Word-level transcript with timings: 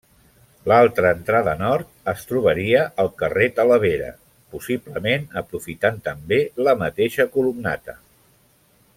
L'altra 0.69 1.09
entrada 1.15 1.51
nord 1.59 1.91
es 2.13 2.23
trobaria 2.29 2.79
al 3.03 3.11
carrer 3.19 3.49
Talavera, 3.59 4.09
possiblement 4.55 5.27
aprofitant, 5.43 6.01
també, 6.09 6.41
la 6.69 6.75
mateixa 6.81 7.27
columnata. 7.37 7.95